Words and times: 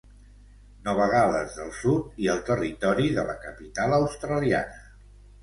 Nova 0.85 1.05
Gal·les 1.11 1.53
del 1.57 1.69
Sud 1.81 2.17
i 2.23 2.31
el 2.33 2.41
Territori 2.49 3.07
de 3.19 3.27
la 3.29 3.37
Capital 3.45 3.95
Australiana. 4.01 4.83